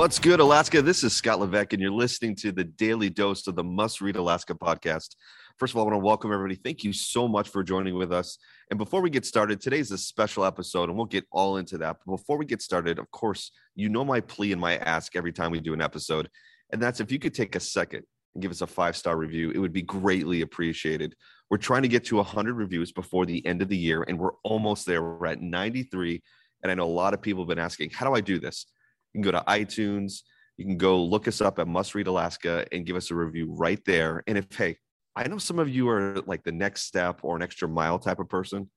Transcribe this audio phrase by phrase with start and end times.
[0.00, 0.80] What's good, Alaska?
[0.80, 4.16] This is Scott Levesque, and you're listening to the daily dose of the Must Read
[4.16, 5.14] Alaska podcast.
[5.58, 6.54] First of all, I want to welcome everybody.
[6.54, 8.38] Thank you so much for joining with us.
[8.70, 11.98] And before we get started, today's a special episode, and we'll get all into that.
[11.98, 15.34] But before we get started, of course, you know my plea and my ask every
[15.34, 16.30] time we do an episode,
[16.70, 18.04] and that's if you could take a second
[18.34, 21.14] and give us a five star review, it would be greatly appreciated.
[21.50, 24.36] We're trying to get to 100 reviews before the end of the year, and we're
[24.44, 25.02] almost there.
[25.02, 26.22] We're at 93.
[26.62, 28.64] And I know a lot of people have been asking, how do I do this?
[29.12, 30.22] You can go to iTunes.
[30.56, 33.54] You can go look us up at Must Read Alaska and give us a review
[33.56, 34.22] right there.
[34.26, 34.76] And if, hey,
[35.16, 38.20] I know some of you are like the next step or an extra mile type
[38.20, 38.70] of person.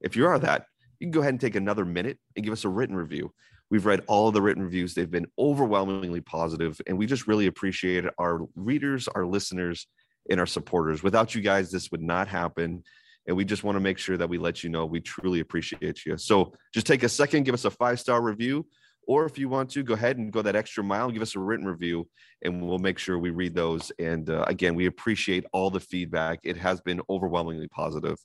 [0.00, 0.66] If you are that,
[0.98, 3.32] you can go ahead and take another minute and give us a written review.
[3.70, 4.94] We've read all of the written reviews.
[4.94, 9.86] They've been overwhelmingly positive, and we just really appreciate our readers, our listeners,
[10.28, 11.02] and our supporters.
[11.02, 12.82] Without you guys, this would not happen.
[13.26, 16.04] And we just want to make sure that we let you know we truly appreciate
[16.04, 16.16] you.
[16.16, 18.66] So just take a second, give us a five star review.
[19.10, 21.40] Or if you want to, go ahead and go that extra mile give us a
[21.40, 22.08] written review,
[22.42, 23.90] and we'll make sure we read those.
[23.98, 26.38] And uh, again, we appreciate all the feedback.
[26.44, 28.18] It has been overwhelmingly positive.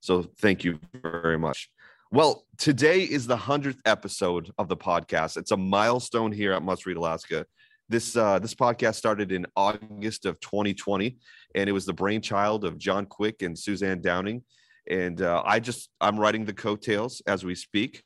[0.00, 1.70] So thank you very much.
[2.10, 5.36] Well, today is the 100th episode of the podcast.
[5.36, 7.46] It's a milestone here at Must Read Alaska.
[7.88, 11.18] This uh, this podcast started in August of 2020,
[11.54, 14.42] and it was the brainchild of John Quick and Suzanne Downing.
[14.90, 18.02] And uh, I just I'm writing the coattails as we speak,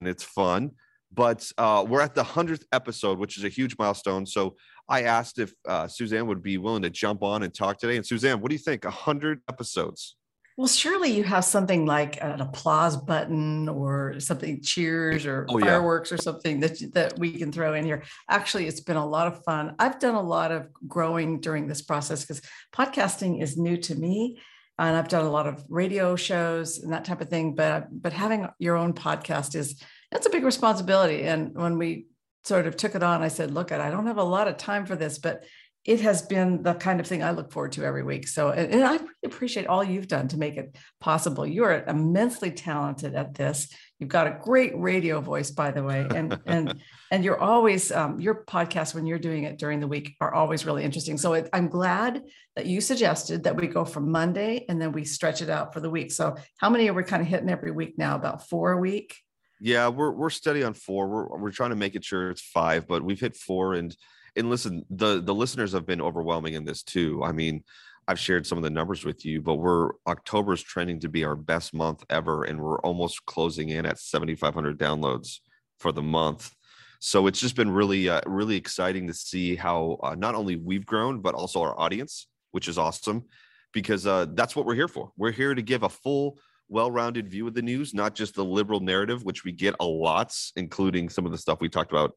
[0.00, 0.72] and it's fun.
[1.16, 4.26] But uh, we're at the 100th episode, which is a huge milestone.
[4.26, 4.56] So
[4.88, 7.96] I asked if uh, Suzanne would be willing to jump on and talk today.
[7.96, 8.84] And Suzanne, what do you think?
[8.84, 10.16] 100 episodes.
[10.58, 16.10] Well, surely you have something like an applause button or something cheers or oh, fireworks
[16.10, 16.14] yeah.
[16.14, 18.04] or something that that we can throw in here.
[18.30, 19.74] Actually, it's been a lot of fun.
[19.78, 22.40] I've done a lot of growing during this process because
[22.74, 24.38] podcasting is new to me
[24.78, 27.54] and I've done a lot of radio shows and that type of thing.
[27.54, 29.82] But but having your own podcast is
[30.16, 31.24] that's a big responsibility.
[31.24, 32.06] And when we
[32.42, 34.86] sort of took it on, I said, look, I don't have a lot of time
[34.86, 35.44] for this, but
[35.84, 38.26] it has been the kind of thing I look forward to every week.
[38.26, 41.46] So, and, and I really appreciate all you've done to make it possible.
[41.46, 43.68] You are immensely talented at this.
[43.98, 46.80] You've got a great radio voice, by the way, and and
[47.12, 50.64] and you're always um, your podcasts when you're doing it during the week are always
[50.64, 51.18] really interesting.
[51.18, 52.22] So it, I'm glad
[52.56, 55.80] that you suggested that we go from Monday and then we stretch it out for
[55.80, 56.10] the week.
[56.10, 58.16] So how many are we kind of hitting every week now?
[58.16, 59.14] About four a week.
[59.60, 61.08] Yeah, we're we're steady on four.
[61.08, 63.74] We're we're trying to make it sure it's five, but we've hit four.
[63.74, 63.96] And
[64.36, 67.22] and listen, the the listeners have been overwhelming in this too.
[67.24, 67.64] I mean,
[68.08, 71.36] I've shared some of the numbers with you, but we're October's trending to be our
[71.36, 75.38] best month ever, and we're almost closing in at 7,500 downloads
[75.78, 76.54] for the month.
[77.00, 80.86] So it's just been really uh, really exciting to see how uh, not only we've
[80.86, 83.24] grown, but also our audience, which is awesome,
[83.72, 85.12] because uh, that's what we're here for.
[85.16, 86.38] We're here to give a full
[86.68, 90.34] well-rounded view of the news, not just the liberal narrative, which we get a lot,
[90.56, 92.12] including some of the stuff we talked about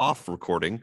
[0.00, 0.82] off recording.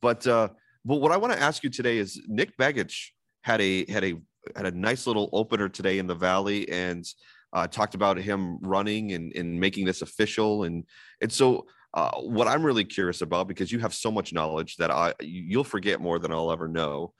[0.00, 0.48] But uh,
[0.84, 3.08] but what I want to ask you today is Nick Begich
[3.42, 4.14] had a had a
[4.56, 7.04] had a nice little opener today in the Valley and
[7.52, 10.84] uh, talked about him running and, and making this official and
[11.20, 14.90] and so uh, what I'm really curious about because you have so much knowledge that
[14.90, 17.12] I you'll forget more than I'll ever know.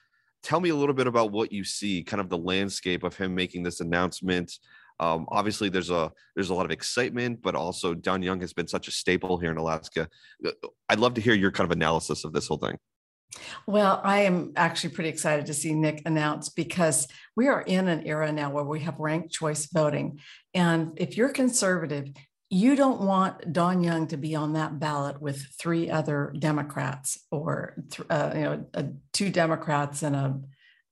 [0.43, 3.35] Tell me a little bit about what you see, kind of the landscape of him
[3.35, 4.53] making this announcement,
[5.03, 8.69] um, obviously, there's a there's a lot of excitement, but also Don Young has been
[8.69, 10.09] such a staple here in Alaska.
[10.47, 10.51] Uh,
[10.89, 12.79] I'd love to hear your kind of analysis of this whole thing.
[13.67, 18.07] Well, I am actually pretty excited to see Nick announce because we are in an
[18.07, 20.21] era now where we have ranked choice voting.
[20.55, 22.13] And if you're conservative,
[22.49, 27.83] you don't want Don Young to be on that ballot with three other Democrats or
[28.09, 28.83] uh, you know uh,
[29.13, 30.41] two Democrats and a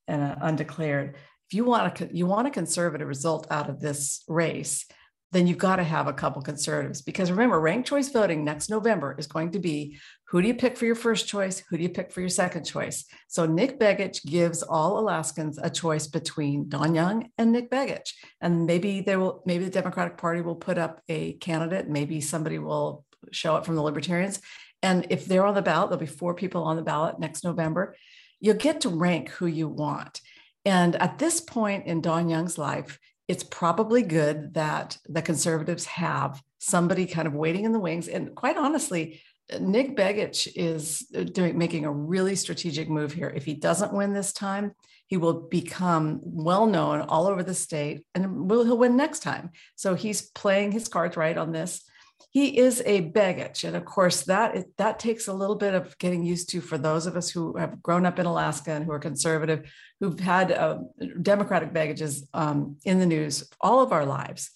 [0.09, 1.15] and an undeclared
[1.51, 4.85] if you want a you want a conservative result out of this race,
[5.33, 9.17] then you've got to have a couple conservatives because remember, ranked choice voting next November
[9.19, 9.99] is going to be
[10.29, 12.63] who do you pick for your first choice, who do you pick for your second
[12.63, 13.03] choice.
[13.27, 18.65] So Nick Begich gives all Alaskans a choice between Don Young and Nick Begich, and
[18.65, 23.03] maybe they will maybe the Democratic Party will put up a candidate, maybe somebody will
[23.33, 24.39] show up from the Libertarians,
[24.81, 27.97] and if they're on the ballot, there'll be four people on the ballot next November.
[28.39, 30.21] You'll get to rank who you want.
[30.65, 36.41] And at this point in Don Young's life, it's probably good that the conservatives have
[36.59, 38.07] somebody kind of waiting in the wings.
[38.07, 39.21] And quite honestly,
[39.59, 43.31] Nick Begich is uh, doing making a really strategic move here.
[43.33, 44.73] If he doesn't win this time,
[45.07, 49.51] he will become well known all over the state and will he'll win next time.
[49.75, 51.83] So he's playing his cards right on this.
[52.29, 56.23] He is a Begich and of course that that takes a little bit of getting
[56.23, 58.99] used to for those of us who have grown up in Alaska and who are
[58.99, 60.79] conservative, who've had uh,
[61.21, 64.51] Democratic Begiches um, in the news all of our lives.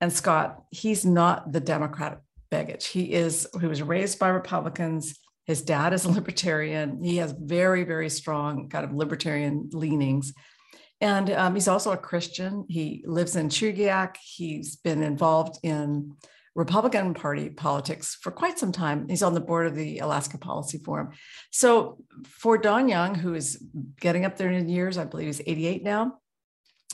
[0.00, 2.18] And Scott, he's not the Democratic
[2.52, 5.18] Begich He is he was raised by Republicans.
[5.46, 7.02] His dad is a libertarian.
[7.02, 10.32] He has very, very strong kind of libertarian leanings.
[11.00, 12.64] And um, he's also a Christian.
[12.68, 14.16] He lives in Chugiak.
[14.22, 16.16] He's been involved in
[16.56, 19.08] Republican Party politics for quite some time.
[19.08, 21.10] He's on the board of the Alaska Policy Forum.
[21.52, 23.62] So for Don Young, who is
[24.00, 26.18] getting up there in years, I believe he's 88 now,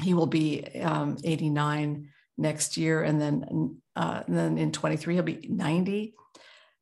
[0.02, 3.02] he will be um, 89 next year.
[3.02, 6.14] And then, uh, and then in 23, he'll be 90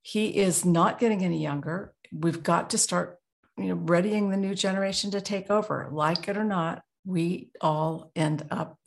[0.03, 1.95] he is not getting any younger.
[2.13, 3.19] We've got to start,
[3.57, 5.89] you know, readying the new generation to take over.
[5.93, 8.79] Like it or not, we all end up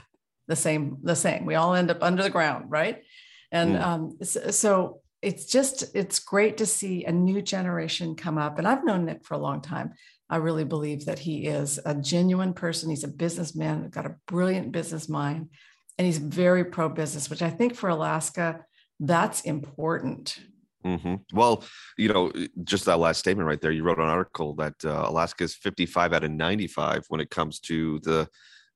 [0.48, 0.98] the same.
[1.04, 1.46] The same.
[1.46, 3.04] We all end up under the ground, right?
[3.54, 3.82] And mm.
[3.82, 8.58] um, so, it's just it's great to see a new generation come up.
[8.58, 9.94] And I've known Nick for a long time.
[10.30, 12.90] I really believe that he is a genuine person.
[12.90, 15.48] He's a businessman, got a brilliant business mind,
[15.98, 18.66] and he's very pro business, which I think for Alaska,
[19.00, 20.38] that's important
[20.86, 21.16] Mm-hmm.
[21.34, 21.64] Well,
[21.98, 22.32] you know,
[22.64, 26.14] just that last statement right there, you wrote an article that uh, Alaska is 55
[26.14, 28.28] out of 95 when it comes to the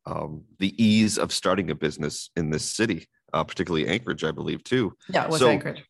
[0.06, 4.64] um, the ease of starting a business in this city, uh, particularly Anchorage, I believe,
[4.64, 4.96] too.
[5.10, 5.84] Yeah, it was so, Anchorage.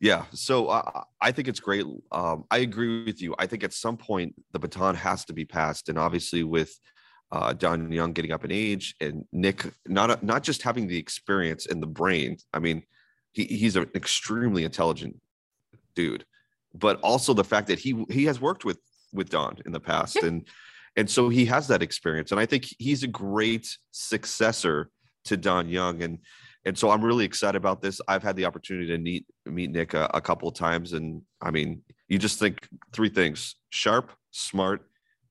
[0.00, 1.84] Yeah, so uh, I think it's great.
[2.12, 3.34] Um, I agree with you.
[3.38, 6.78] I think at some point the baton has to be passed, and obviously with
[7.32, 11.66] uh, Don Young getting up in age and Nick not not just having the experience
[11.66, 12.38] and the brain.
[12.54, 12.84] I mean,
[13.32, 15.16] he, he's an extremely intelligent
[15.94, 16.24] dude,
[16.74, 18.78] but also the fact that he he has worked with
[19.12, 20.26] with Don in the past yeah.
[20.28, 20.48] and
[20.96, 24.90] and so he has that experience and I think he's a great successor
[25.24, 26.18] to Don Young and
[26.68, 28.00] and so I'm really excited about this.
[28.06, 31.50] I've had the opportunity to meet meet Nick a, a couple of times and I
[31.50, 34.82] mean, you just think three things: sharp, smart,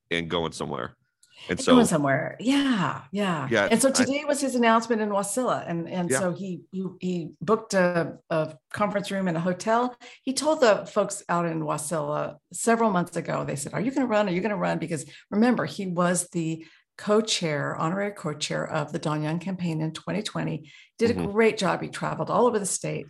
[0.10, 0.98] and going somewhere.
[1.50, 2.36] And so going somewhere.
[2.40, 3.48] Yeah, yeah.
[3.52, 3.68] Yeah.
[3.70, 5.64] And so today I, was his announcement in Wasilla.
[5.68, 6.20] And and yeah.
[6.20, 9.96] so he, he he booked a, a conference room in a hotel.
[10.24, 14.08] He told the folks out in Wasilla several months ago, they said, Are you gonna
[14.08, 14.28] run?
[14.28, 14.80] Are you gonna run?
[14.80, 16.66] Because remember, he was the
[16.98, 20.72] co-chair, honorary co-chair of the Don Young campaign in 2020.
[20.98, 21.30] Did mm-hmm.
[21.30, 21.82] a great job.
[21.82, 23.08] He traveled all over the state.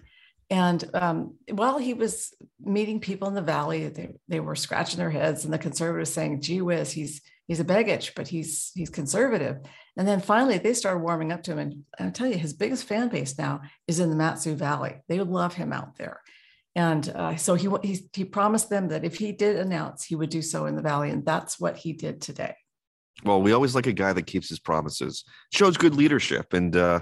[0.50, 5.10] And um, while he was meeting people in the valley, they, they were scratching their
[5.10, 9.58] heads, and the conservatives saying, "Gee whiz, he's he's a Begich, but he's he's conservative.
[9.98, 11.60] And then finally, they started warming up to him.
[11.60, 15.02] And I tell you, his biggest fan base now is in the Mat-Su Valley.
[15.08, 16.22] They love him out there.
[16.76, 20.30] And uh, so he, he he promised them that if he did announce, he would
[20.30, 22.56] do so in the valley, and that's what he did today.
[23.24, 27.00] Well, we always like a guy that keeps his promises, shows good leadership, and uh,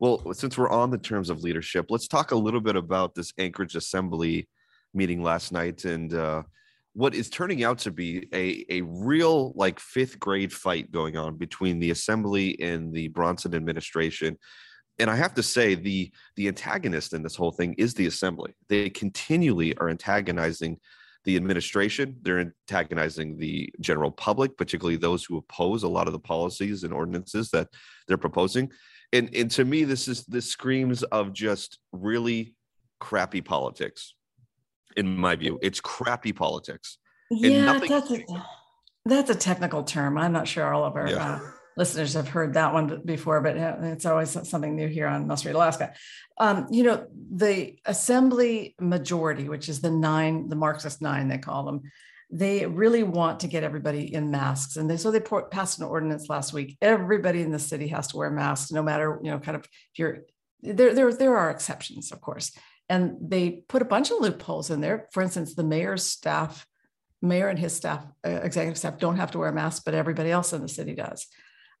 [0.00, 3.32] well, since we're on the terms of leadership, let's talk a little bit about this
[3.38, 4.48] Anchorage Assembly
[4.94, 6.14] meeting last night and.
[6.14, 6.42] Uh,
[6.98, 11.36] what is turning out to be a, a real like fifth grade fight going on
[11.36, 14.36] between the assembly and the Bronson administration.
[14.98, 18.52] And I have to say, the the antagonist in this whole thing is the assembly.
[18.68, 20.80] They continually are antagonizing
[21.24, 22.16] the administration.
[22.22, 26.92] They're antagonizing the general public, particularly those who oppose a lot of the policies and
[26.92, 27.68] ordinances that
[28.06, 28.70] they're proposing.
[29.12, 32.54] And and to me, this is this screams of just really
[33.00, 34.14] crappy politics
[34.96, 35.58] in my view.
[35.62, 36.98] It's crappy politics.
[37.30, 38.24] Yeah, that's a,
[39.04, 40.18] that's a technical term.
[40.18, 41.34] I'm not sure all of our yeah.
[41.34, 41.40] uh,
[41.78, 45.54] listeners have heard that one before, but it's always something new here on Must Read
[45.54, 45.94] Alaska.
[46.36, 51.64] Um, you know, the assembly majority, which is the nine, the Marxist nine, they call
[51.64, 51.82] them,
[52.30, 54.76] they really want to get everybody in masks.
[54.76, 56.76] And they, so they passed an ordinance last week.
[56.82, 59.98] Everybody in the city has to wear masks, no matter, you know, kind of if
[59.98, 60.18] you're
[60.60, 62.52] there, there, there are exceptions, of course
[62.88, 65.08] and they put a bunch of loopholes in there.
[65.12, 66.66] For instance, the mayor's staff,
[67.20, 70.52] mayor and his staff, uh, executive staff, don't have to wear masks, but everybody else
[70.52, 71.26] in the city does.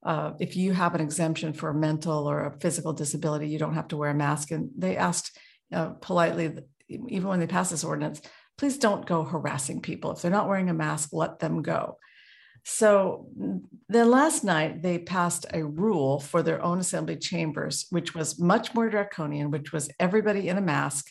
[0.02, 3.74] Uh, if you have an exemption for a mental or a physical disability, you don't
[3.74, 4.50] have to wear a mask.
[4.50, 5.36] And they asked
[5.72, 6.56] uh, politely,
[6.88, 8.20] even when they passed this ordinance,
[8.56, 10.12] please don't go harassing people.
[10.12, 11.98] If they're not wearing a mask, let them go.
[12.64, 13.28] So
[13.88, 18.74] then last night they passed a rule for their own assembly chambers, which was much
[18.74, 21.06] more draconian, which was everybody in a mask,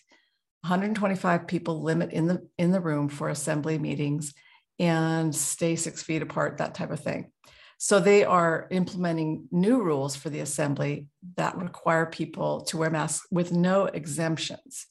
[0.62, 4.34] 125 people limit in the in the room for assembly meetings
[4.80, 7.32] and stay six feet apart, that type of thing.
[7.78, 13.28] So they are implementing new rules for the assembly that require people to wear masks
[13.32, 14.88] with no exemptions.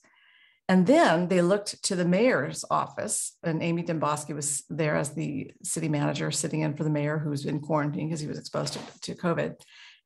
[0.68, 5.52] And then they looked to the mayor's office, and Amy Demboski was there as the
[5.62, 8.80] city manager, sitting in for the mayor who's in quarantine because he was exposed to,
[9.02, 9.54] to COVID.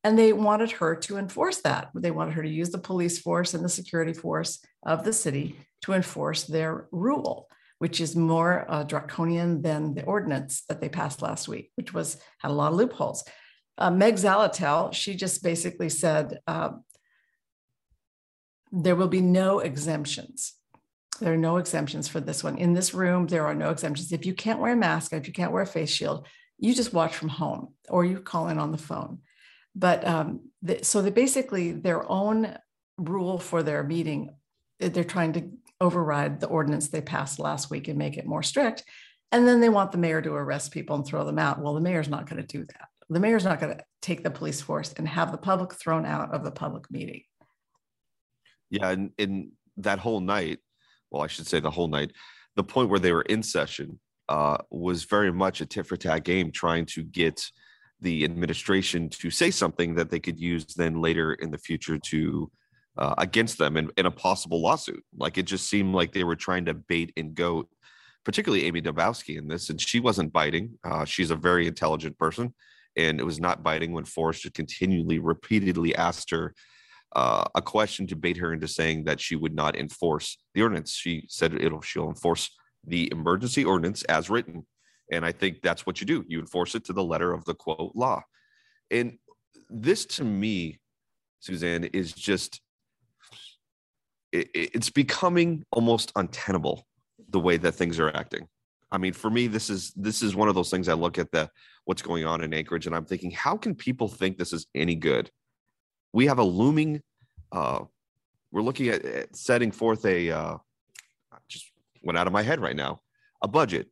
[0.04, 1.90] And they wanted her to enforce that.
[1.94, 5.56] They wanted her to use the police force and the security force of the city
[5.82, 7.48] to enforce their rule,
[7.80, 12.18] which is more uh, draconian than the ordinance that they passed last week, which was
[12.38, 13.24] had a lot of loopholes.
[13.78, 16.72] Uh, Meg Zaletel, she just basically said uh,
[18.70, 20.52] there will be no exemptions.
[21.20, 22.58] There are no exemptions for this one.
[22.58, 24.12] In this room, there are no exemptions.
[24.12, 26.26] If you can't wear a mask, if you can't wear a face shield,
[26.58, 29.20] you just watch from home or you call in on the phone.
[29.74, 32.58] But um, the, so they basically their own
[32.98, 34.34] rule for their meeting,
[34.78, 38.84] they're trying to override the ordinance they passed last week and make it more strict.
[39.32, 41.60] And then they want the mayor to arrest people and throw them out.
[41.60, 42.88] Well, the mayor's not going to do that.
[43.08, 46.32] The mayor's not going to take the police force and have the public thrown out
[46.32, 47.22] of the public meeting.
[48.70, 50.58] Yeah, and in that whole night,
[51.10, 52.12] well, I should say the whole night,
[52.54, 56.22] the point where they were in session uh, was very much a tit for tat
[56.22, 57.50] game, trying to get
[58.00, 62.50] the administration to say something that they could use then later in the future to
[63.00, 65.02] uh, against them in, in a possible lawsuit.
[65.16, 67.68] Like it just seemed like they were trying to bait and goat,
[68.24, 70.78] particularly Amy Demboski in this, and she wasn't biting.
[70.84, 72.54] Uh, she's a very intelligent person,
[72.96, 76.54] and it was not biting when Forrest continually, repeatedly asked her
[77.16, 80.92] uh, a question to bait her into saying that she would not enforce the ordinance.
[80.92, 82.50] She said it'll she'll enforce
[82.86, 84.66] the emergency ordinance as written.
[85.12, 86.24] And I think that's what you do.
[86.28, 88.22] You enforce it to the letter of the quote law.
[88.92, 89.18] And
[89.68, 90.78] this to me,
[91.40, 92.60] Suzanne, is just
[94.32, 96.86] it, it's becoming almost untenable
[97.28, 98.48] the way that things are acting.
[98.92, 101.30] I mean, for me, this is this is one of those things I look at
[101.30, 101.50] the
[101.84, 104.94] what's going on in Anchorage, and I'm thinking, how can people think this is any
[104.94, 105.30] good?
[106.12, 107.02] We have a looming.
[107.52, 107.84] Uh,
[108.52, 110.30] we're looking at, at setting forth a.
[110.30, 110.56] Uh,
[111.48, 111.70] just
[112.02, 113.00] went out of my head right now.
[113.42, 113.88] A budget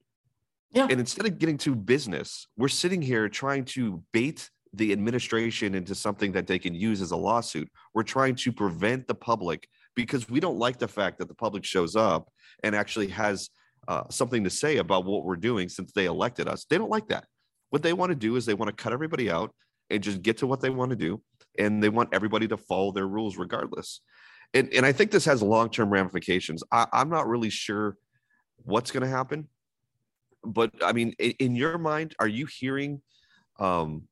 [0.73, 0.87] yeah.
[0.91, 5.95] And instead of getting to business, we're sitting here trying to bait the administration into
[5.95, 7.71] something that they can use as a lawsuit.
[7.95, 9.69] We're trying to prevent the public
[9.99, 12.29] because we don't like the fact that the public shows up
[12.63, 13.51] and actually has
[13.89, 16.65] uh, something to say about what we're doing since they elected us.
[16.71, 17.25] They don't like that.
[17.71, 19.53] What they want to do is they want to cut everybody out
[19.91, 21.21] and just get to what they want to do.
[21.59, 24.01] And they want everybody to follow their rules regardless.
[24.55, 26.63] And, and I think this has long term ramifications.
[26.71, 27.97] I, I'm not really sure
[28.65, 29.49] what's going to happen
[30.45, 33.03] but I mean, in, in your mind, are you hearing,
[33.59, 34.05] um,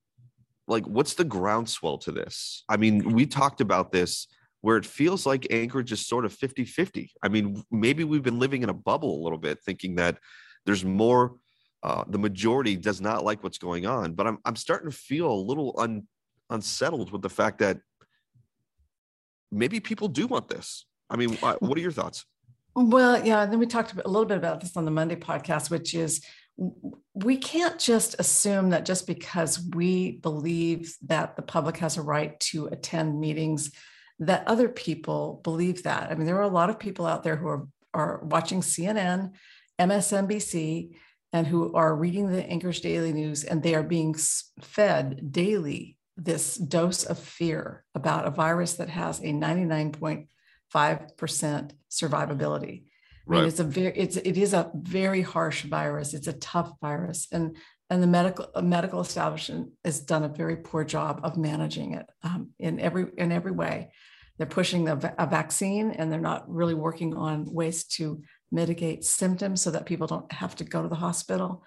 [0.69, 2.65] like, what's the groundswell to this?
[2.69, 4.27] I mean, we talked about this
[4.61, 7.13] where it feels like Anchorage is sort of 50 50.
[7.23, 10.19] I mean, maybe we've been living in a bubble a little bit, thinking that
[10.65, 11.37] there's more,
[11.83, 14.15] uh, the majority does not like what's going on.
[14.15, 16.07] But I'm, I'm starting to feel a little un,
[16.51, 17.79] unsettled with the fact that
[19.53, 20.87] maybe people do want this.
[21.09, 22.25] I mean, what are your thoughts?
[22.75, 23.43] Well, yeah.
[23.43, 26.25] And then we talked a little bit about this on the Monday podcast, which is
[27.15, 32.39] we can't just assume that just because we believe that the public has a right
[32.41, 33.73] to attend meetings,
[34.19, 36.11] that other people believe that.
[36.11, 39.33] I mean, there are a lot of people out there who are, are watching CNN,
[39.79, 40.97] MSNBC,
[41.33, 44.15] and who are reading the Anchorage Daily News, and they are being
[44.63, 49.93] fed daily this dose of fear about a virus that has a 99
[50.75, 52.85] 5% survivability.
[53.29, 56.15] I mean, it's a very, it's, it is a very harsh virus.
[56.15, 57.29] It's a tough virus.
[57.33, 57.57] And,
[57.91, 62.51] and the medical, medical establishment has done a very poor job of managing it um,
[62.59, 63.93] in every, in every way.
[64.39, 69.63] They're pushing the, a vaccine and they're not really working on ways to mitigate symptoms
[69.63, 71.65] so that people don't have to go to the hospital.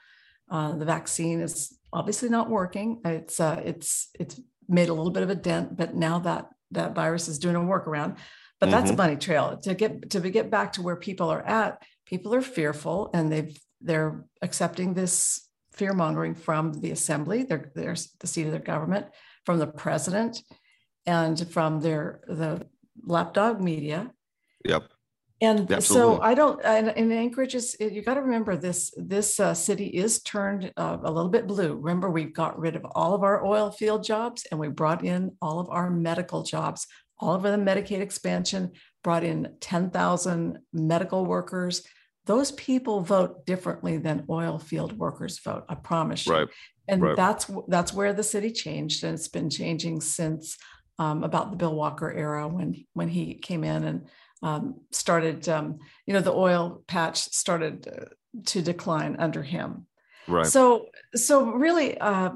[0.51, 3.01] Uh, the vaccine is obviously not working.
[3.05, 6.93] It's, uh, it's, it's made a little bit of a dent, but now that that
[6.93, 8.17] virus is doing a workaround
[8.59, 8.99] but that's mm-hmm.
[8.99, 12.41] a money trail to get to get back to where people are at people are
[12.41, 15.49] fearful and they've they're accepting this
[15.79, 19.05] fear mongering from the assembly they're, they're the seat of their government
[19.45, 20.43] from the president
[21.05, 22.65] and from their the
[23.03, 24.12] lapdog media
[24.65, 24.83] yep
[25.41, 26.17] and Absolutely.
[26.17, 26.59] so I don't.
[26.65, 28.93] And, in Anchorage is you got to remember this.
[28.98, 31.75] This uh, city is turned uh, a little bit blue.
[31.75, 35.38] Remember, we got rid of all of our oil field jobs and we brought in
[35.41, 36.88] all of our medical jobs
[37.19, 38.71] all of the Medicaid expansion,
[39.03, 41.86] brought in 10,000 medical workers.
[42.29, 45.65] Those people vote differently than oil field workers vote.
[45.67, 46.33] I promise you.
[46.33, 46.48] Right.
[46.88, 47.15] And right.
[47.15, 50.55] that's that's where the city changed, and it's been changing since
[51.00, 54.07] um, about the Bill Walker era when when he came in and
[54.43, 55.50] um, started.
[55.50, 58.05] Um, you know, the oil patch started uh,
[58.45, 59.88] to decline under him.
[60.27, 60.45] Right.
[60.45, 62.33] So so really, uh,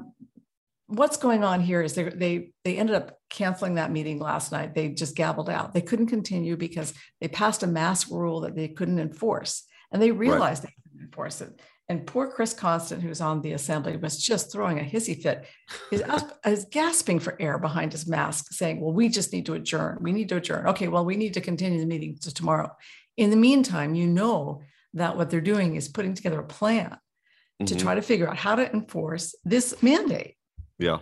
[0.88, 4.74] what's going on here is they they they ended up canceling that meeting last night.
[4.74, 5.72] They just gabbled out.
[5.72, 10.10] They couldn't continue because they passed a mask rule that they couldn't enforce, and they
[10.10, 10.70] realized right.
[10.70, 11.60] they couldn't enforce it.
[11.88, 15.46] And poor Chris Constant, who's on the assembly, was just throwing a hissy fit.
[15.90, 16.02] He's,
[16.44, 19.98] he's gasping for air behind his mask, saying, Well, we just need to adjourn.
[20.00, 20.66] We need to adjourn.
[20.68, 22.74] Okay, well, we need to continue the meeting to tomorrow.
[23.16, 24.62] In the meantime, you know
[24.94, 27.66] that what they're doing is putting together a plan mm-hmm.
[27.66, 30.36] to try to figure out how to enforce this mandate.
[30.78, 30.98] Yeah.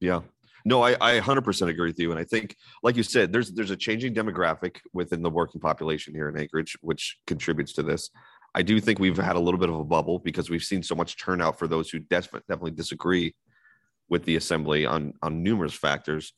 [0.00, 0.20] Yeah.
[0.64, 2.10] No, I, I 100% agree with you.
[2.10, 6.14] And I think, like you said, there's there's a changing demographic within the working population
[6.14, 8.10] here in Anchorage, which contributes to this.
[8.54, 10.94] I do think we've had a little bit of a bubble because we've seen so
[10.94, 13.34] much turnout for those who definitely disagree
[14.08, 16.32] with the assembly on on numerous factors.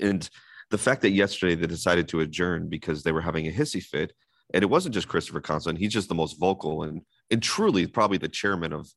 [0.00, 0.28] And
[0.70, 4.12] the fact that yesterday they decided to adjourn because they were having a hissy fit,
[4.54, 8.18] and it wasn't just Christopher Constant; he's just the most vocal and and truly probably
[8.18, 8.88] the chairman of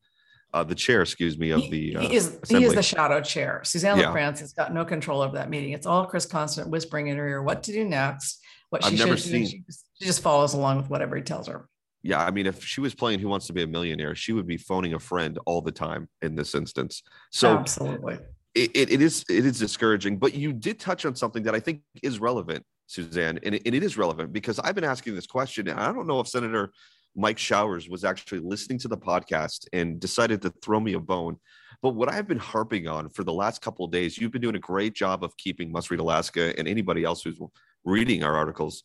[0.54, 2.60] uh, the chair, excuse me, of the uh, he is assembly.
[2.60, 3.62] he is the shadow chair.
[3.64, 4.06] Suzanne yeah.
[4.06, 5.72] LaFrance has got no control over that meeting.
[5.74, 9.20] It's all Chris Constant whispering in her ear what to do next, what she I've
[9.20, 9.46] should do.
[9.46, 9.64] She,
[10.00, 11.68] she just follows along with whatever he tells her
[12.08, 14.48] yeah, I mean, if she was playing Who Wants to Be a Millionaire, she would
[14.48, 17.04] be phoning a friend all the time in this instance.
[17.32, 18.20] So absolutely,
[18.56, 20.18] it, it, it is it is discouraging.
[20.18, 23.76] But you did touch on something that I think is relevant, Suzanne, and it, and
[23.76, 26.72] it is relevant because I've been asking this question, and I don't know if Senator
[27.18, 31.38] Mike Showers was actually listening to the podcast and decided to throw me a bone.
[31.82, 34.56] But what I've been harping on for the last couple of days, you've been doing
[34.56, 37.40] a great job of keeping Must Read Alaska and anybody else who's
[37.84, 38.84] reading our articles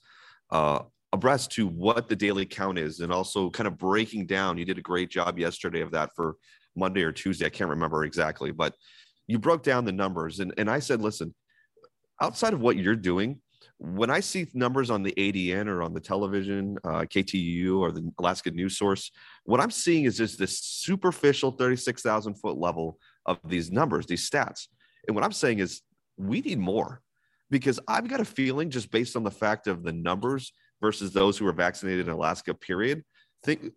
[0.51, 0.81] uh,
[1.12, 4.57] abreast to what the daily count is and also kind of breaking down.
[4.57, 6.37] You did a great job yesterday of that for
[6.75, 7.45] Monday or Tuesday.
[7.45, 8.75] I can't remember exactly, but
[9.27, 10.41] you broke down the numbers.
[10.41, 11.35] And, and I said, listen,
[12.21, 13.41] outside of what you're doing,
[13.85, 18.12] when I see numbers on the ADN or on the television, uh, KTUU or the
[18.21, 19.11] Alaska News Source,
[19.43, 24.69] what I'm seeing is just this superficial 36,000 foot level of these numbers, these stats.
[25.09, 25.81] And what I'm saying is
[26.17, 27.01] we need more
[27.51, 31.37] because I've got a feeling just based on the fact of the numbers versus those
[31.37, 33.03] who are vaccinated in Alaska, period,
[33.42, 33.73] think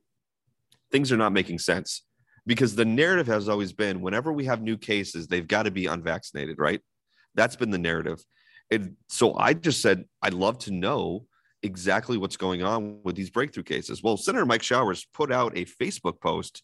[0.91, 2.03] things are not making sense
[2.45, 5.87] because the narrative has always been whenever we have new cases, they've got to be
[5.87, 6.79] unvaccinated, right?
[7.33, 8.23] That's been the narrative.
[8.71, 11.25] And so I just said, I'd love to know
[11.63, 14.03] exactly what's going on with these breakthrough cases.
[14.03, 16.61] Well, Senator Mike Showers put out a Facebook post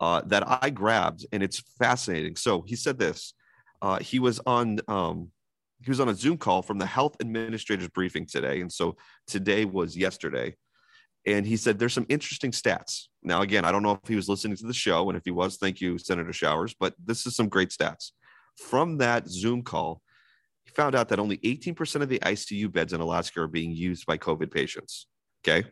[0.00, 2.36] uh, that I grabbed, and it's fascinating.
[2.36, 3.34] So he said this.
[3.82, 5.30] Uh, he was on um,
[5.82, 8.60] he was on a Zoom call from the health administrators briefing today.
[8.60, 10.56] And so today was yesterday.
[11.26, 13.04] And he said there's some interesting stats.
[13.22, 15.08] Now, again, I don't know if he was listening to the show.
[15.08, 16.74] And if he was, thank you, Senator Showers.
[16.78, 18.12] But this is some great stats.
[18.56, 20.00] From that Zoom call,
[20.76, 24.18] found out that only 18% of the ICU beds in Alaska are being used by
[24.18, 25.06] COVID patients.
[25.42, 25.66] Okay.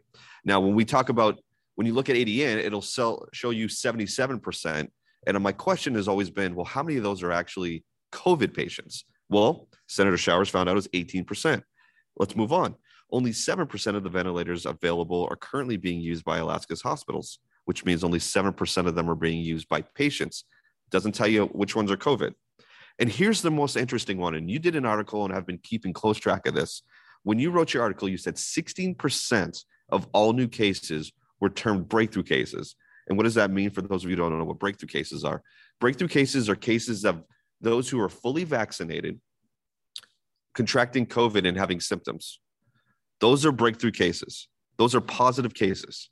[0.44, 1.38] Now, when we talk about,
[1.74, 4.88] when you look at ADN, it'll sell, show you 77%.
[5.26, 9.04] And my question has always been, well, how many of those are actually COVID patients?
[9.28, 11.62] Well, Senator Showers found out it was 18%.
[12.16, 12.74] Let's move on.
[13.10, 18.04] Only 7% of the ventilators available are currently being used by Alaska's hospitals, which means
[18.04, 20.44] only 7% of them are being used by patients.
[20.90, 22.32] Doesn't tell you which ones are COVID.
[22.98, 24.34] And here's the most interesting one.
[24.34, 26.82] And you did an article, and I've been keeping close track of this.
[27.22, 32.22] When you wrote your article, you said 16% of all new cases were termed breakthrough
[32.22, 32.76] cases.
[33.08, 35.24] And what does that mean for those of you who don't know what breakthrough cases
[35.24, 35.42] are?
[35.80, 37.22] Breakthrough cases are cases of
[37.60, 39.20] those who are fully vaccinated
[40.54, 42.40] contracting COVID and having symptoms.
[43.20, 44.48] Those are breakthrough cases.
[44.78, 46.10] Those are positive cases.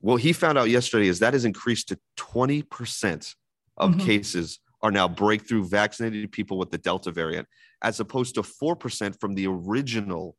[0.00, 3.34] What he found out yesterday is that has increased to 20%
[3.76, 4.00] of mm-hmm.
[4.00, 7.48] cases are now breakthrough vaccinated people with the Delta variant,
[7.82, 10.36] as opposed to 4% from the original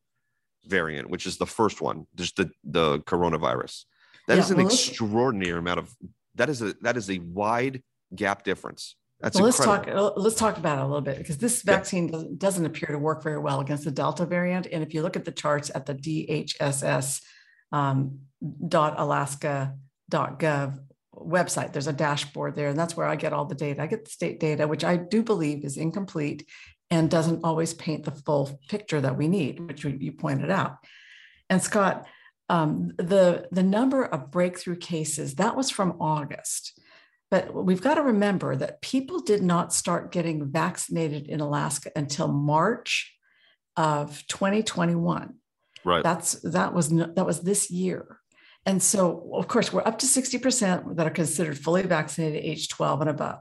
[0.66, 3.86] variant, which is the first one, just the, the coronavirus.
[4.28, 5.96] That yeah, is an well, extraordinary amount of
[6.36, 7.82] that is a that is a wide
[8.14, 8.96] gap difference.
[9.22, 9.88] That's well, let's talk.
[10.18, 13.24] Let's talk about it a little bit because this vaccine doesn't, doesn't appear to work
[13.24, 14.68] very well against the Delta variant.
[14.72, 17.22] And if you look at the charts at the DHSS
[17.72, 18.20] um,
[18.72, 19.74] .alaska.gov
[21.20, 23.82] website, there's a dashboard there, and that's where I get all the data.
[23.82, 26.48] I get the state data, which I do believe is incomplete
[26.90, 30.78] and doesn't always paint the full picture that we need, which you pointed out.
[31.50, 32.08] And Scott,
[32.50, 36.80] um, the the number of breakthrough cases that was from August
[37.30, 42.30] but we've got to remember that people did not start getting vaccinated in Alaska until
[42.30, 43.14] March
[43.76, 45.36] of 2021.
[45.84, 46.04] Right.
[46.04, 48.17] That's that was that was this year.
[48.68, 53.02] And so of course we're up to 60% that are considered fully vaccinated age 12
[53.02, 53.40] and above.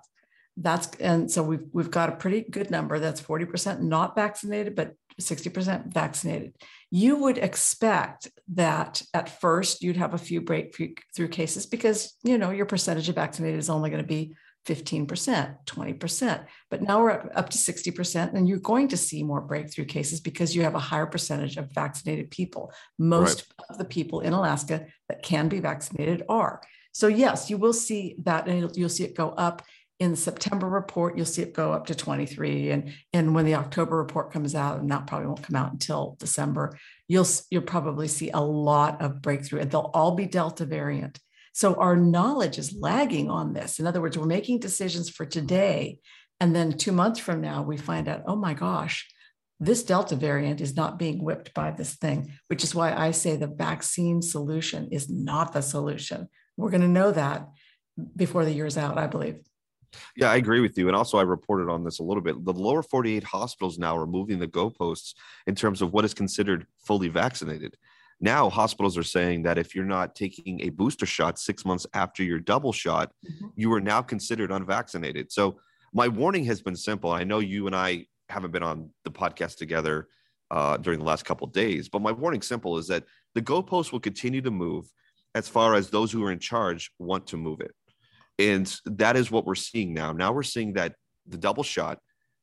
[0.56, 4.94] That's and so we've we've got a pretty good number that's 40% not vaccinated but
[5.20, 6.54] 60% vaccinated.
[6.90, 12.50] You would expect that at first you'd have a few breakthrough cases because you know
[12.50, 14.36] your percentage of vaccinated is only going to be
[14.66, 16.44] 15%, 20%.
[16.70, 20.54] But now we're up to 60%, and you're going to see more breakthrough cases because
[20.54, 22.72] you have a higher percentage of vaccinated people.
[22.98, 23.66] Most right.
[23.70, 26.60] of the people in Alaska that can be vaccinated are.
[26.92, 29.62] So, yes, you will see that, and you'll see it go up
[29.98, 32.70] in the September report, you'll see it go up to 23.
[32.70, 36.16] And, and when the October report comes out, and that probably won't come out until
[36.18, 41.18] December, you'll, you'll probably see a lot of breakthrough and they'll all be Delta variant.
[41.56, 43.78] So our knowledge is lagging on this.
[43.78, 46.00] In other words, we're making decisions for today.
[46.38, 49.08] And then two months from now, we find out, oh my gosh,
[49.58, 53.36] this Delta variant is not being whipped by this thing, which is why I say
[53.36, 56.28] the vaccine solution is not the solution.
[56.58, 57.48] We're going to know that
[58.14, 59.40] before the year's out, I believe.
[60.14, 60.88] Yeah, I agree with you.
[60.88, 62.44] And also, I reported on this a little bit.
[62.44, 65.14] The lower 48 hospitals now are moving the goalposts
[65.46, 67.78] in terms of what is considered fully vaccinated.
[68.20, 72.22] Now, hospitals are saying that if you're not taking a booster shot six months after
[72.22, 73.48] your double shot, mm-hmm.
[73.56, 75.30] you are now considered unvaccinated.
[75.30, 75.58] So,
[75.92, 77.10] my warning has been simple.
[77.10, 80.08] I know you and I haven't been on the podcast together
[80.50, 84.00] uh, during the last couple days, but my warning simple is that the goalposts will
[84.00, 84.86] continue to move
[85.34, 87.74] as far as those who are in charge want to move it.
[88.38, 90.12] And that is what we're seeing now.
[90.12, 90.94] Now we're seeing that
[91.26, 91.98] the double shot,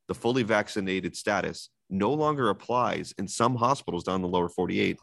[0.08, 4.98] the fully vaccinated status no longer applies in some hospitals down the lower 48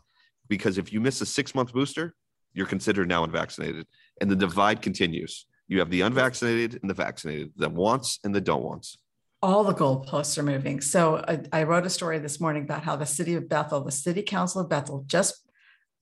[0.51, 2.13] because if you miss a six month booster,
[2.53, 3.87] you're considered now unvaccinated.
[4.19, 5.45] And the divide continues.
[5.69, 8.97] You have the unvaccinated and the vaccinated, the wants and the don't wants.
[9.41, 10.81] All the goalposts are moving.
[10.81, 13.93] So I, I wrote a story this morning about how the city of Bethel, the
[13.93, 15.49] city council of Bethel, just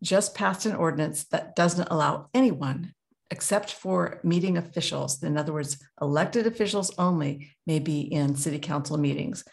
[0.01, 2.93] just passed an ordinance that doesn't allow anyone
[3.29, 8.97] except for meeting officials, in other words, elected officials only may be in city council
[8.97, 9.43] meetings.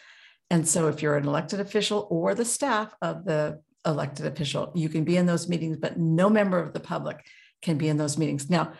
[0.49, 4.89] And so if you're an elected official or the staff of the elected official, you
[4.89, 7.25] can be in those meetings, but no member of the public
[7.61, 8.49] can be in those meetings.
[8.49, 8.73] Now,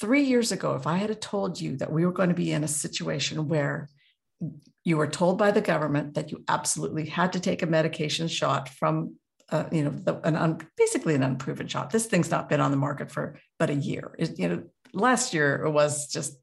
[0.00, 2.64] three years ago, if I had told you that we were going to be in
[2.64, 3.88] a situation where
[4.84, 8.68] you were told by the government that you absolutely had to take a medication shot
[8.68, 9.14] from
[9.50, 11.90] uh, you know, the, an un, basically an unproven shot.
[11.90, 14.14] This thing's not been on the market for but a year.
[14.18, 16.38] It, you know, last year it was just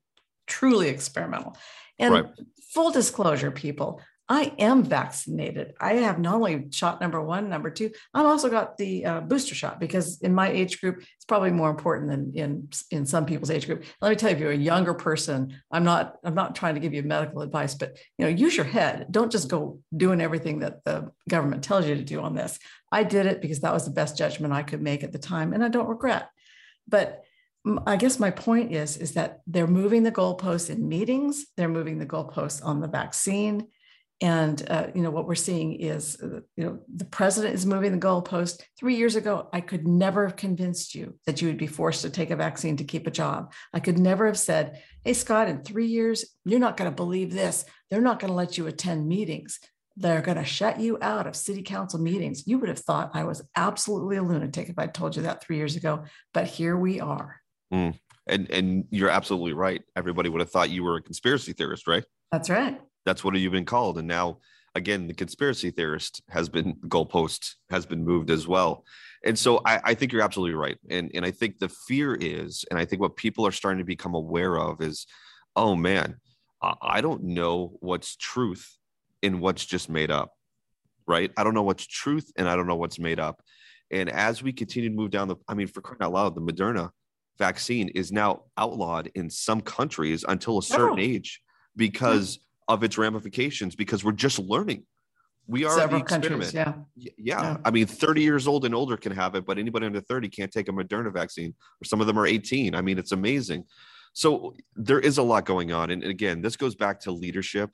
[0.48, 1.58] truly experimental.
[2.00, 2.26] And right.
[2.74, 4.02] full disclosure, people,
[4.32, 5.74] I am vaccinated.
[5.78, 9.54] I have not only shot number one, number two, I've also got the uh, booster
[9.54, 13.52] shot because in my age group, it's probably more important than in in some people's
[13.52, 13.84] age group.
[14.00, 16.80] Let me tell you, if you're a younger person, I'm not I'm not trying to
[16.80, 19.08] give you medical advice, but you know, use your head.
[19.12, 22.58] Don't just go doing everything that the government tells you to do on this.
[22.90, 25.52] I did it because that was the best judgment I could make at the time,
[25.52, 26.30] and I don't regret.
[26.88, 27.26] But
[27.86, 31.48] I guess my point is is that they're moving the goalposts in meetings.
[31.58, 33.68] They're moving the goalposts on the vaccine
[34.22, 37.92] and uh, you know what we're seeing is, uh, you know, the president is moving
[37.92, 38.62] the goalpost.
[38.80, 42.12] Three years ago, I could never have convinced you that you would be forced to
[42.12, 43.52] take a vaccine to keep a job.
[43.74, 47.34] I could never have said, "Hey, Scott, in three years, you're not going to believe
[47.34, 47.66] this.
[47.90, 49.60] They're not going to let you attend meetings.
[49.98, 53.24] They're going to shut you out of city council meetings." You would have thought I
[53.24, 56.04] was absolutely a lunatic if I told you that three years ago.
[56.32, 57.42] But here we are.
[57.74, 57.98] Mm.
[58.28, 59.82] And and you're absolutely right.
[59.96, 62.04] Everybody would have thought you were a conspiracy theorist, right?
[62.32, 63.98] That's right that's what you've been called.
[63.98, 64.40] And now,
[64.76, 68.86] again, the conspiracy theorist has been goalpost has been moved as well.
[69.26, 70.78] And so I, I, think you're absolutely right.
[70.90, 73.86] And and I think the fear is, and I think what people are starting to
[73.86, 75.06] become aware of is,
[75.56, 76.18] oh man,
[76.62, 78.78] I don't know what's truth
[79.22, 80.34] in what's just made up.
[81.08, 81.32] Right.
[81.36, 83.42] I don't know what's truth and I don't know what's made up.
[83.90, 86.42] And as we continue to move down the, I mean, for crying out loud, the
[86.42, 86.92] Moderna
[87.38, 91.04] vaccine is now outlawed in some countries until a certain oh.
[91.04, 91.42] age
[91.76, 92.40] because
[92.74, 94.86] of its ramifications because we're just learning.
[95.48, 96.54] We are Several the experiment.
[96.54, 96.74] Yeah.
[96.96, 97.12] yeah.
[97.18, 97.58] yeah.
[97.66, 100.52] I mean, 30 years old and older can have it, but anybody under 30 can't
[100.52, 102.76] take a Moderna vaccine, or some of them are 18.
[102.76, 103.66] I mean, it's amazing.
[104.14, 105.90] So there is a lot going on.
[105.90, 107.74] And again, this goes back to leadership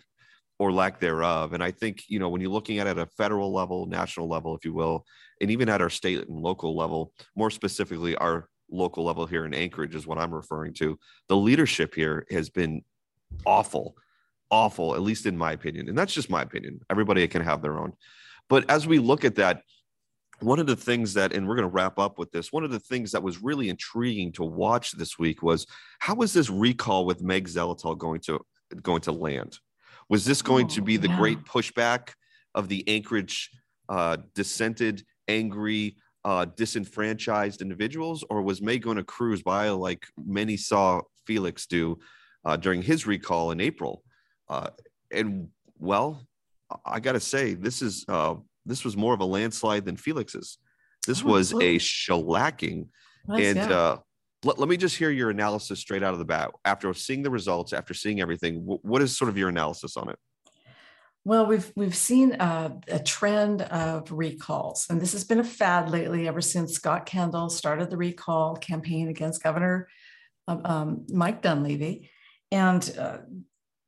[0.59, 1.53] or lack thereof.
[1.53, 4.27] And I think, you know, when you're looking at it at a federal level, national
[4.27, 5.05] level, if you will,
[5.41, 9.53] and even at our state and local level, more specifically, our local level here in
[9.53, 10.97] Anchorage is what I'm referring to.
[11.27, 12.81] The leadership here has been
[13.45, 13.95] awful
[14.51, 15.89] awful, at least in my opinion.
[15.89, 16.79] And that's just my opinion.
[16.89, 17.93] Everybody can have their own.
[18.49, 19.61] But as we look at that,
[20.39, 22.71] one of the things that, and we're going to wrap up with this, one of
[22.71, 25.65] the things that was really intriguing to watch this week was
[25.99, 28.39] how was this recall with Meg Zaletel going to
[28.81, 29.57] going to land?
[30.09, 31.17] Was this going oh, to be the yeah.
[31.17, 32.11] great pushback
[32.53, 33.49] of the Anchorage
[33.89, 40.55] uh, dissented, angry, uh, disenfranchised individuals, or was Meg going to cruise by like many
[40.55, 41.97] saw Felix do
[42.45, 44.03] uh, during his recall in April?
[44.49, 44.69] Uh,
[45.11, 46.25] and well,
[46.85, 50.57] I got to say, this is uh, this was more of a landslide than Felix's.
[51.05, 52.87] This oh, was a shellacking,
[53.29, 53.69] and yeah.
[53.69, 53.97] uh,
[54.43, 57.31] let, let me just hear your analysis straight out of the bat after seeing the
[57.31, 60.19] results after seeing everything what is sort of your analysis on it
[61.27, 65.89] well, we've we've seen a, a, trend of recalls, and this has been a fad
[65.89, 66.25] lately.
[66.25, 69.89] Ever since Scott Kendall started the recall campaign against Governor
[70.47, 72.09] um, um Mike Dunleavy,
[72.49, 73.17] and uh,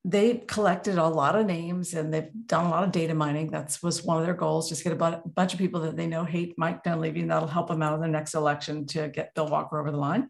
[0.09, 3.51] they collected a lot of names and they've done a lot of data mining.
[3.51, 6.23] That was one of their goals: just get a bunch of people that they know
[6.23, 9.47] hate Mike Dunleavy, and that'll help them out in the next election to get Bill
[9.47, 10.29] Walker over the line.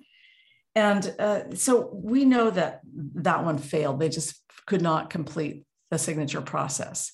[0.76, 2.82] And uh, so we know that
[3.16, 4.00] that one failed.
[4.00, 7.14] They just could not complete the signature process.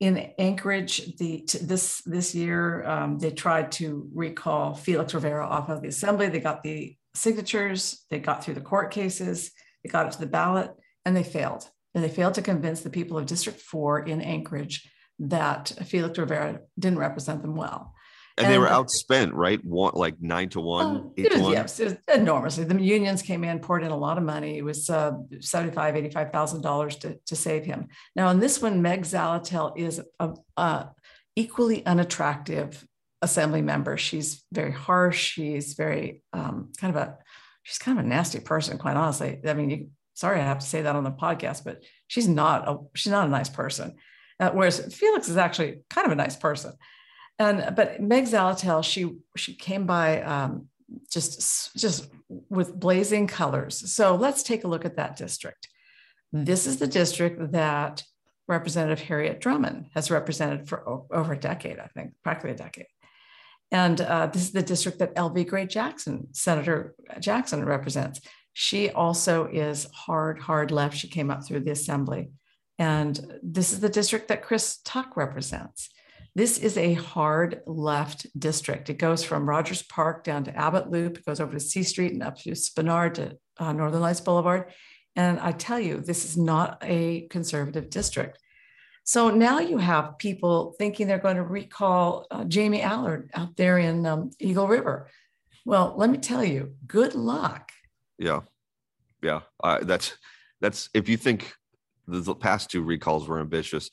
[0.00, 5.82] In Anchorage, the this this year um, they tried to recall Felix Rivera off of
[5.82, 6.30] the assembly.
[6.30, 9.50] They got the signatures, they got through the court cases,
[9.84, 10.70] they got it to the ballot,
[11.04, 11.68] and they failed.
[11.94, 16.60] And they failed to convince the people of District Four in Anchorage that Felix Rivera
[16.78, 17.94] didn't represent them well.
[18.38, 19.62] And, and they were outspent, right?
[19.64, 21.52] One like nine to one, oh, eight was, one.
[21.52, 22.64] Yes, it was enormously.
[22.64, 24.56] The unions came in, poured in a lot of money.
[24.56, 27.88] It was uh, $75, $85,000 to, to save him.
[28.16, 30.88] Now, in this one, Meg Zaletel is a, a
[31.36, 32.86] equally unattractive
[33.20, 33.96] assembly member.
[33.96, 35.32] She's very harsh.
[35.32, 37.18] She's very um, kind of a,
[37.62, 39.40] she's kind of a nasty person, quite honestly.
[39.46, 39.88] I mean, you,
[40.20, 43.26] sorry, I have to say that on the podcast, but she's not a, she's not
[43.26, 43.96] a nice person.
[44.38, 46.74] Uh, whereas Felix is actually kind of a nice person.
[47.38, 50.68] And but Meg Zaletel, she she came by um,
[51.10, 52.10] just just
[52.50, 53.92] with blazing colors.
[53.92, 55.68] So let's take a look at that district.
[56.32, 58.04] This is the district that
[58.46, 62.86] Representative Harriet Drummond has represented for over a decade, I think, practically a decade.
[63.72, 68.20] And uh, this is the district that Elvi Gray Jackson, Senator Jackson represents.
[68.52, 70.96] She also is hard, hard left.
[70.96, 72.30] She came up through the assembly.
[72.78, 75.90] And this is the district that Chris Tuck represents.
[76.34, 78.88] This is a hard left district.
[78.88, 82.12] It goes from Rogers Park down to Abbott Loop, it goes over to C Street
[82.12, 84.72] and up to Spenard to uh, Northern Lights Boulevard.
[85.16, 88.38] And I tell you, this is not a conservative district.
[89.04, 93.78] So now you have people thinking they're going to recall uh, Jamie Allard out there
[93.78, 95.08] in um, Eagle River.
[95.66, 97.72] Well, let me tell you, good luck.
[98.20, 98.40] Yeah,
[99.22, 99.40] yeah.
[99.64, 100.16] Uh, that's
[100.60, 101.54] that's if you think
[102.06, 103.90] the past two recalls were ambitious,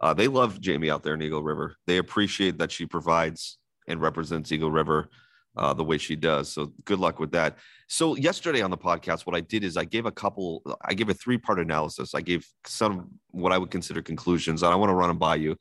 [0.00, 1.76] uh, they love Jamie out there in Eagle River.
[1.86, 5.08] They appreciate that she provides and represents Eagle River
[5.56, 6.48] uh, the way she does.
[6.48, 7.56] So good luck with that.
[7.88, 11.08] So yesterday on the podcast, what I did is I gave a couple, I gave
[11.08, 12.14] a three part analysis.
[12.14, 15.36] I gave some what I would consider conclusions, and I want to run them by
[15.36, 15.56] you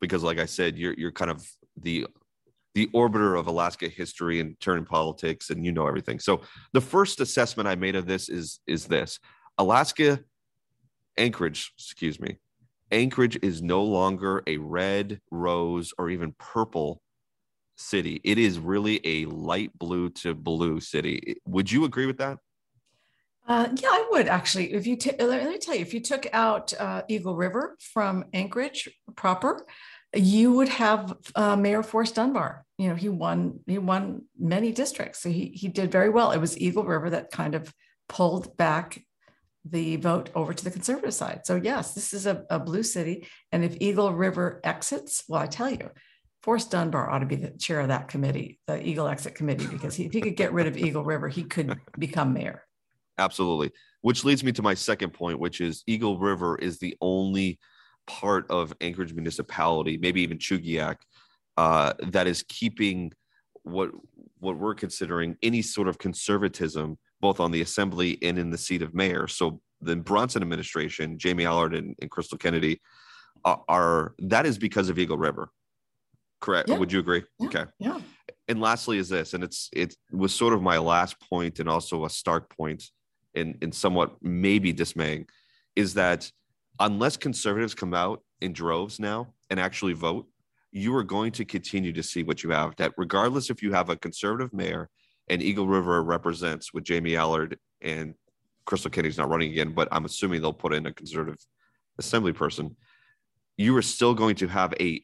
[0.00, 2.06] because, like I said, you're you're kind of the
[2.78, 6.20] the orbiter of Alaska history and turn politics, and you know everything.
[6.20, 9.18] So the first assessment I made of this is is this:
[9.58, 10.20] Alaska,
[11.16, 12.38] Anchorage, excuse me,
[12.92, 17.02] Anchorage is no longer a red, rose, or even purple
[17.74, 18.20] city.
[18.22, 21.40] It is really a light blue to blue city.
[21.46, 22.38] Would you agree with that?
[23.48, 24.72] Uh, yeah, I would actually.
[24.72, 28.26] If you t- let me tell you, if you took out uh, Eagle River from
[28.32, 29.66] Anchorage proper,
[30.14, 32.64] you would have uh, Mayor Forrest Dunbar.
[32.78, 33.60] You know, he won.
[33.66, 36.30] He won many districts, so he he did very well.
[36.30, 37.72] It was Eagle River that kind of
[38.08, 39.04] pulled back
[39.64, 41.40] the vote over to the conservative side.
[41.44, 43.26] So yes, this is a, a blue city.
[43.52, 45.90] And if Eagle River exits, well, I tell you,
[46.42, 49.94] Forrest Dunbar ought to be the chair of that committee, the Eagle Exit Committee, because
[49.94, 52.64] he, if he could get rid of Eagle River, he could become mayor.
[53.18, 53.72] Absolutely.
[54.00, 57.58] Which leads me to my second point, which is Eagle River is the only
[58.08, 60.96] part of Anchorage municipality, maybe even Chugiak,
[61.56, 63.12] uh, that is keeping
[63.62, 63.90] what
[64.40, 68.82] what we're considering any sort of conservatism both on the assembly and in the seat
[68.82, 69.26] of mayor.
[69.26, 72.80] So the Bronson administration, Jamie Allard and, and Crystal Kennedy,
[73.44, 75.50] are, are, that is because of Eagle River.
[76.40, 76.68] Correct?
[76.68, 76.78] Yeah.
[76.78, 77.24] Would you agree?
[77.40, 77.46] Yeah.
[77.48, 77.64] Okay.
[77.80, 78.00] Yeah.
[78.46, 82.04] And lastly, is this, and it's it was sort of my last point and also
[82.04, 82.84] a stark point,
[83.34, 85.26] and and somewhat maybe dismaying,
[85.76, 86.30] is that
[86.80, 90.26] unless conservatives come out in droves now and actually vote,
[90.70, 92.76] you are going to continue to see what you have.
[92.76, 94.88] That regardless if you have a conservative mayor
[95.28, 98.14] and Eagle River represents with Jamie Allard and
[98.64, 101.38] Crystal Kennedy's not running again, but I'm assuming they'll put in a conservative
[101.98, 102.76] assembly person.
[103.56, 105.02] You are still going to have a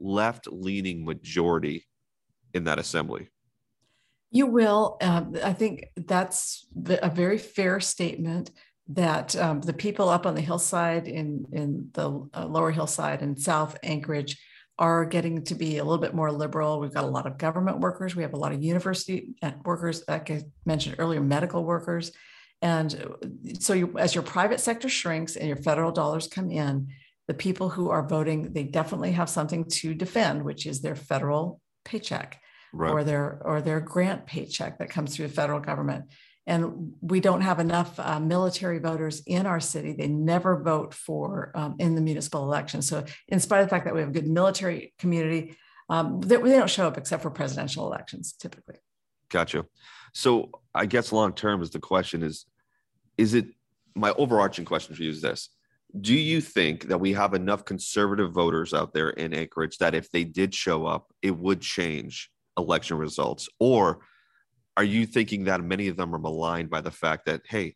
[0.00, 1.86] left leaning majority
[2.54, 3.30] in that assembly.
[4.30, 4.96] You will.
[5.00, 8.50] Um, I think that's a very fair statement
[8.88, 13.38] that um, the people up on the hillside in, in the uh, lower hillside and
[13.38, 14.40] South Anchorage
[14.78, 16.78] are getting to be a little bit more liberal.
[16.78, 18.14] We've got a lot of government workers.
[18.14, 22.12] We have a lot of university uh, workers, like I mentioned earlier, medical workers.
[22.62, 23.26] And uh,
[23.58, 26.88] so you, as your private sector shrinks and your federal dollars come in,
[27.26, 31.60] the people who are voting, they definitely have something to defend, which is their federal
[31.84, 32.40] paycheck.
[32.72, 32.92] right.
[32.92, 36.04] or their or their grant paycheck that comes through the federal government.
[36.48, 39.92] And we don't have enough uh, military voters in our city.
[39.92, 42.80] They never vote for um, in the municipal election.
[42.80, 45.56] So, in spite of the fact that we have a good military community,
[45.90, 48.76] um, they, they don't show up except for presidential elections typically.
[49.28, 49.66] Gotcha.
[50.14, 52.46] So, I guess long term is the question is,
[53.18, 53.48] is it
[53.94, 55.50] my overarching question for you is this
[56.00, 60.10] do you think that we have enough conservative voters out there in Anchorage that if
[60.10, 63.48] they did show up, it would change election results?
[63.58, 64.00] Or
[64.78, 67.74] are you thinking that many of them are maligned by the fact that, hey,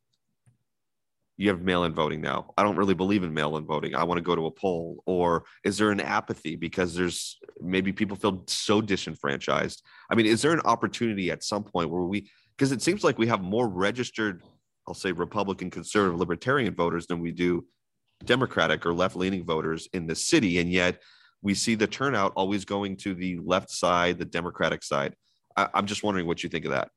[1.37, 2.55] you have mail in voting now?
[2.57, 3.97] I don't really believe in mail in voting.
[3.97, 5.03] I want to go to a poll.
[5.05, 9.83] Or is there an apathy because there's maybe people feel so disenfranchised?
[10.13, 13.19] I mean, is there an opportunity at some point where we, because it seems like
[13.19, 14.45] we have more registered,
[14.87, 17.67] I'll say Republican, conservative, libertarian voters than we do
[18.25, 20.61] Democratic or left leaning voters in the city.
[20.61, 21.03] And yet
[21.41, 25.17] we see the turnout always going to the left side, the Democratic side.
[25.57, 26.91] I, am just wondering what you think of that.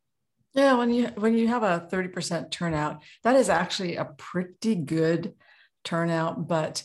[0.54, 5.34] Yeah, when you when you have a 30% turnout, that is actually a pretty good
[5.84, 6.84] turnout, but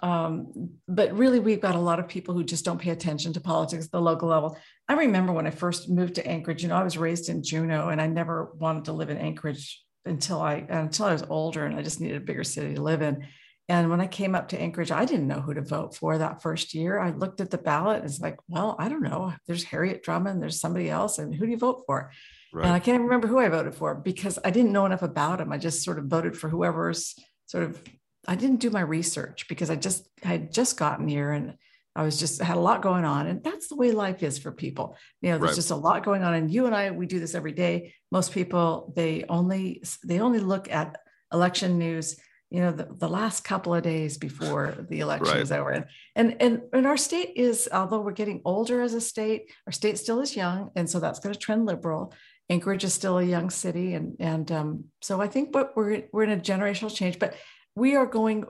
[0.00, 3.40] um, but really we've got a lot of people who just don't pay attention to
[3.40, 4.58] politics at the local level.
[4.88, 7.88] I remember when I first moved to Anchorage, you know, I was raised in Juneau
[7.88, 11.74] and I never wanted to live in Anchorage until I until I was older and
[11.74, 13.26] I just needed a bigger city to live in.
[13.68, 16.40] And when I came up to Anchorage, I didn't know who to vote for that
[16.40, 17.00] first year.
[17.00, 17.96] I looked at the ballot.
[17.96, 19.32] and It's like, well, I don't know.
[19.46, 21.18] There's Harriet Drummond, there's somebody else.
[21.18, 22.12] And who do you vote for?
[22.52, 22.64] Right.
[22.64, 25.40] And I can't even remember who I voted for because I didn't know enough about
[25.40, 25.52] him.
[25.52, 27.82] I just sort of voted for whoever's sort of,
[28.28, 31.56] I didn't do my research because I just, I had just gotten here and
[31.96, 33.26] I was just had a lot going on.
[33.26, 34.96] And that's the way life is for people.
[35.22, 35.56] You know, there's right.
[35.56, 36.34] just a lot going on.
[36.34, 37.94] And you and I, we do this every day.
[38.12, 40.98] Most people, they only, they only look at
[41.32, 42.16] election news
[42.50, 45.42] you know, the, the last couple of days before the election right.
[45.42, 45.70] is over.
[45.70, 49.72] And, and, and, and our state is, although we're getting older as a state, our
[49.72, 50.70] state still is young.
[50.76, 52.14] And so that's going to trend liberal.
[52.48, 53.94] Anchorage is still a young city.
[53.94, 57.34] And, and um, so I think what we're, we're in a generational change, but
[57.74, 58.44] we are going,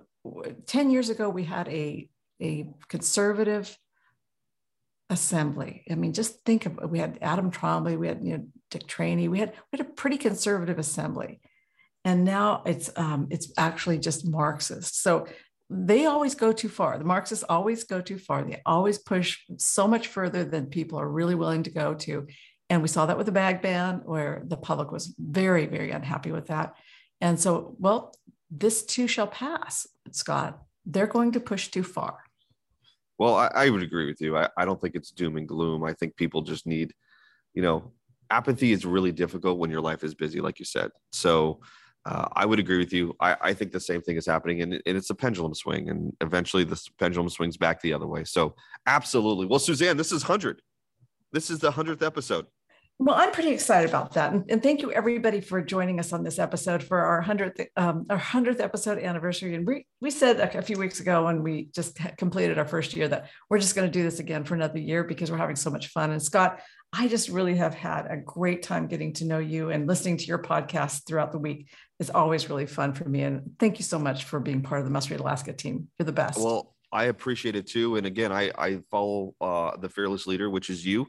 [0.66, 2.08] 10 years ago, we had a,
[2.42, 3.78] a conservative
[5.08, 5.84] assembly.
[5.90, 9.30] I mean, just think of, we had Adam Trombley, we had, you know, Dick Traini,
[9.30, 11.40] we had, we had a pretty conservative assembly
[12.06, 15.02] and now it's um, it's actually just Marxist.
[15.02, 15.26] So
[15.68, 16.96] they always go too far.
[16.96, 18.44] The Marxists always go too far.
[18.44, 22.28] They always push so much further than people are really willing to go to.
[22.70, 26.30] And we saw that with the bag ban, where the public was very, very unhappy
[26.30, 26.76] with that.
[27.20, 28.14] And so, well,
[28.52, 30.62] this too shall pass, Scott.
[30.84, 32.18] They're going to push too far.
[33.18, 34.36] Well, I, I would agree with you.
[34.36, 35.82] I, I don't think it's doom and gloom.
[35.82, 36.94] I think people just need,
[37.52, 37.92] you know,
[38.30, 40.92] apathy is really difficult when your life is busy, like you said.
[41.10, 41.60] So,
[42.06, 43.16] uh, I would agree with you.
[43.18, 46.12] I, I, think the same thing is happening, and, and, it's a pendulum swing, and
[46.20, 48.22] eventually the pendulum swings back the other way.
[48.22, 48.54] So,
[48.86, 49.46] absolutely.
[49.46, 50.62] Well, Suzanne, this is hundred.
[51.32, 52.46] This is the hundredth episode.
[53.00, 56.38] Well, I'm pretty excited about that, and, thank you everybody for joining us on this
[56.38, 59.56] episode for our hundredth um, our hundredth episode anniversary.
[59.56, 63.08] And we we said a few weeks ago when we just completed our first year
[63.08, 65.70] that we're just going to do this again for another year because we're having so
[65.70, 66.12] much fun.
[66.12, 66.60] And Scott,
[66.98, 70.24] I just really have had a great time getting to know you and listening to
[70.24, 73.22] your podcast throughout the week is always really fun for me.
[73.22, 75.88] And thank you so much for being part of the Must Read Alaska team.
[75.98, 76.38] You're the best.
[76.38, 77.96] Well, I appreciate it too.
[77.96, 81.06] And again, I, I follow uh, the fearless leader, which is you.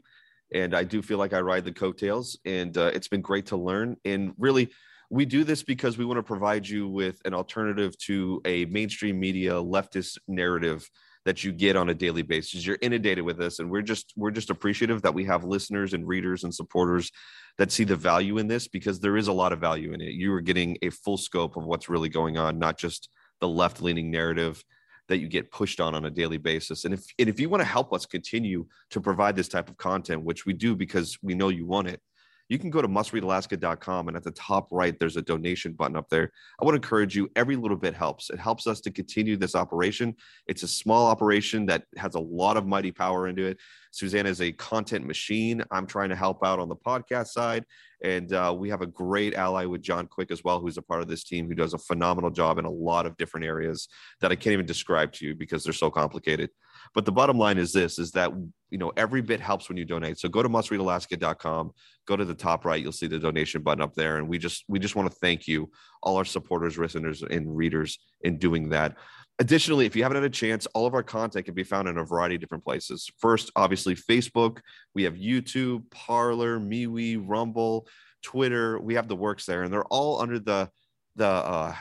[0.52, 2.38] And I do feel like I ride the coattails.
[2.44, 3.96] And uh, it's been great to learn.
[4.04, 4.68] And really,
[5.08, 9.18] we do this because we want to provide you with an alternative to a mainstream
[9.18, 10.86] media leftist narrative
[11.28, 12.64] that you get on a daily basis.
[12.64, 16.08] You're inundated with this, and we're just we're just appreciative that we have listeners and
[16.08, 17.12] readers and supporters
[17.58, 20.12] that see the value in this because there is a lot of value in it.
[20.12, 23.10] You are getting a full scope of what's really going on, not just
[23.42, 24.64] the left leaning narrative
[25.08, 26.86] that you get pushed on on a daily basis.
[26.86, 29.76] And if and if you want to help us continue to provide this type of
[29.76, 32.00] content, which we do because we know you want it,
[32.48, 36.08] you can go to mustreadalaska.com and at the top right, there's a donation button up
[36.08, 36.32] there.
[36.60, 38.30] I to encourage you, every little bit helps.
[38.30, 40.14] It helps us to continue this operation.
[40.46, 43.58] It's a small operation that has a lot of mighty power into it.
[43.90, 45.62] Suzanne is a content machine.
[45.70, 47.64] I'm trying to help out on the podcast side.
[48.02, 51.02] And uh, we have a great ally with John Quick as well, who's a part
[51.02, 53.88] of this team who does a phenomenal job in a lot of different areas
[54.20, 56.50] that I can't even describe to you because they're so complicated.
[56.94, 58.32] But the bottom line is this is that
[58.70, 60.18] you know every bit helps when you donate.
[60.18, 61.72] So go to mustreadalaska.com,
[62.06, 64.18] go to the top right, you'll see the donation button up there.
[64.18, 65.70] And we just we just want to thank you,
[66.02, 68.96] all our supporters, listeners, and readers in doing that.
[69.40, 71.96] Additionally, if you haven't had a chance, all of our content can be found in
[71.96, 73.10] a variety of different places.
[73.18, 74.58] First, obviously, Facebook.
[74.94, 77.86] We have YouTube, Parler, MeWe, Rumble,
[78.22, 78.80] Twitter.
[78.80, 80.70] We have the works there, and they're all under the
[81.14, 81.74] the uh,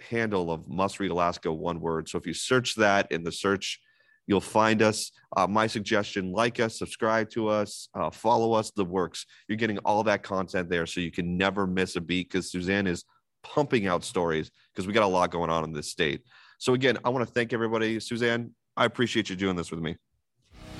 [0.00, 2.08] handle of Must Read Alaska, one word.
[2.08, 3.80] So if you search that in the search
[4.26, 5.10] You'll find us.
[5.36, 9.26] Uh, my suggestion like us, subscribe to us, uh, follow us, the works.
[9.48, 12.86] You're getting all that content there so you can never miss a beat because Suzanne
[12.86, 13.04] is
[13.42, 16.22] pumping out stories because we got a lot going on in this state.
[16.62, 17.98] So, again, I want to thank everybody.
[17.98, 19.96] Suzanne, I appreciate you doing this with me.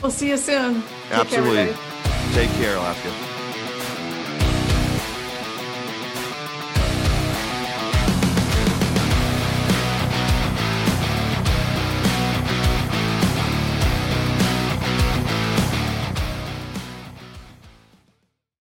[0.00, 0.74] We'll see you soon.
[0.74, 1.74] Take Absolutely.
[1.74, 3.31] Care, Take care, Alaska.